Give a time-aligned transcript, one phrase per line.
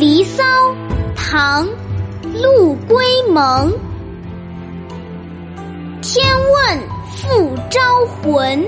[0.00, 0.42] 离骚，
[1.14, 1.68] 唐，
[2.32, 3.70] 陆龟蒙。
[6.00, 6.78] 天问
[7.10, 8.64] 复招魂，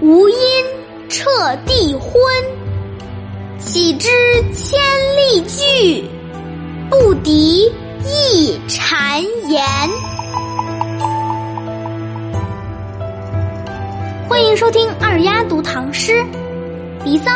[0.00, 0.36] 无因
[1.08, 1.30] 彻
[1.64, 2.20] 地昏。
[3.60, 4.08] 岂知
[4.52, 4.80] 千
[5.16, 6.04] 里驹，
[6.90, 7.72] 不敌
[8.04, 9.64] 一谗言。
[14.28, 16.14] 欢迎收听二丫读唐诗。
[17.04, 17.30] 《离骚》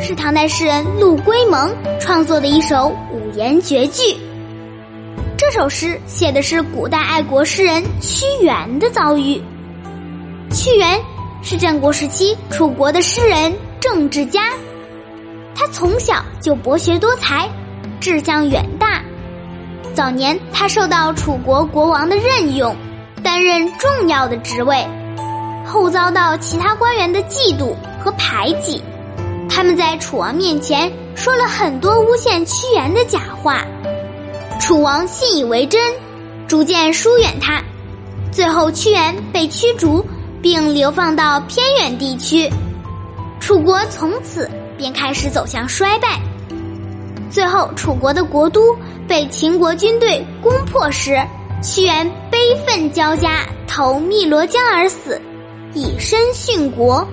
[0.00, 4.16] 是唐代诗人陆龟蒙创作的一首五言绝句。
[5.36, 9.42] 这首诗写的是古代爱国诗人屈原的遭遇。
[10.52, 11.00] 屈原
[11.42, 14.50] 是战国时期楚国的诗人、政治家，
[15.54, 17.48] 他从小就博学多才，
[18.00, 19.02] 志向远大。
[19.94, 22.74] 早年他受到楚国国王的任用，
[23.22, 24.86] 担任重要的职位，
[25.66, 28.80] 后遭到其他官员的嫉妒和排挤。
[29.48, 33.64] 他们在楚王面前说了很多诬陷屈原的假话，
[34.60, 35.92] 楚王信以为真，
[36.46, 37.62] 逐渐疏远他。
[38.30, 40.04] 最后，屈原被驱逐，
[40.40, 42.48] 并流放到偏远地区，
[43.40, 46.20] 楚国从此便开始走向衰败。
[47.30, 48.76] 最后，楚国的国都
[49.08, 51.20] 被秦国军队攻破时，
[51.62, 55.20] 屈原悲愤交加，投汨罗江而死，
[55.74, 57.06] 以身殉国。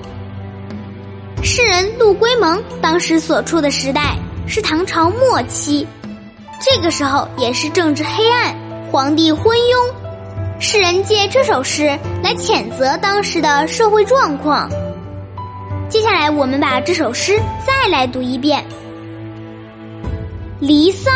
[1.45, 5.85] 诗人陆龟蒙当时所处的时代是唐朝末期，
[6.59, 8.57] 这个时候也是政治黑暗，
[8.91, 9.93] 皇帝昏庸。
[10.59, 11.85] 诗人借这首诗
[12.23, 14.67] 来谴责当时的社会状况。
[15.87, 18.59] 接下来，我们把这首诗再来读一遍。
[20.59, 21.11] 《离骚》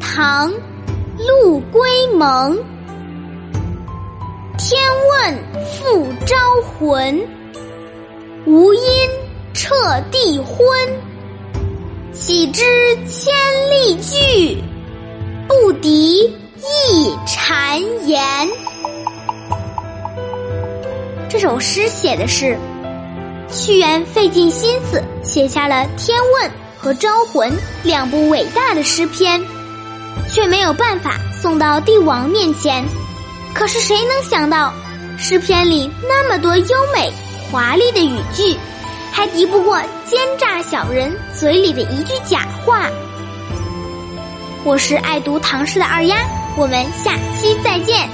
[0.00, 0.50] 唐·
[1.40, 2.58] 陆龟蒙。
[4.58, 5.38] 天问
[5.70, 6.36] 复招
[6.76, 7.24] 魂，
[8.44, 9.21] 无因。
[9.92, 10.66] 彻地昏，
[12.14, 12.62] 岂知
[13.06, 13.30] 千
[13.70, 14.56] 里驹，
[15.46, 18.48] 不敌一谗言。
[21.28, 22.56] 这首诗写的是
[23.50, 27.50] 屈原费尽心思写下了《天问》和《招魂》
[27.82, 29.44] 两部伟大的诗篇，
[30.26, 32.82] 却没有办法送到帝王面前。
[33.52, 34.72] 可是谁能想到，
[35.18, 37.12] 诗篇里那么多优美
[37.50, 38.56] 华丽的语句。
[39.12, 42.88] 还敌不过奸诈小人嘴里的一句假话。
[44.64, 46.16] 我是爱读唐诗的二丫，
[46.56, 48.08] 我们下期再见。